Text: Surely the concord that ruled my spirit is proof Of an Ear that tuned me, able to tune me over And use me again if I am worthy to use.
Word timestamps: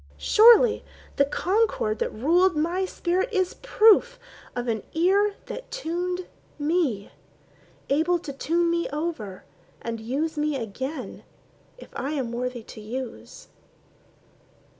Surely 0.17 0.83
the 1.17 1.25
concord 1.25 1.99
that 1.99 2.09
ruled 2.11 2.55
my 2.55 2.85
spirit 2.85 3.31
is 3.31 3.53
proof 3.61 4.17
Of 4.55 4.67
an 4.67 4.81
Ear 4.95 5.35
that 5.45 5.69
tuned 5.69 6.25
me, 6.57 7.11
able 7.87 8.17
to 8.17 8.33
tune 8.33 8.71
me 8.71 8.89
over 8.89 9.43
And 9.79 9.99
use 10.01 10.37
me 10.39 10.55
again 10.55 11.23
if 11.77 11.89
I 11.95 12.13
am 12.13 12.31
worthy 12.31 12.63
to 12.63 12.81
use. 12.81 13.49